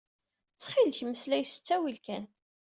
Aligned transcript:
Ttxil-k, 0.53 0.97
mmeslay 1.03 1.43
s 1.45 1.53
ttawil 1.53 1.97
kan. 2.05 2.25